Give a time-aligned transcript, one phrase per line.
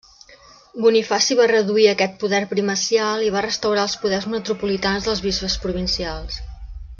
[0.85, 6.43] Bonifaci va reduir aquest poder primacial i va restaurar els poders metropolitans dels bisbes provincials.